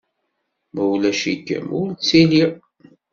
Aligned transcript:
Ma 0.73 0.83
ulac-ikem, 0.93 1.67
ur 1.79 1.87
ttiliɣ. 1.93 2.51